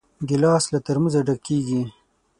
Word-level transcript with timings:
ګیلاس 0.27 0.65
له 0.73 0.79
ترموزه 0.85 1.21
ډک 1.27 1.39
کېږي. 1.47 1.81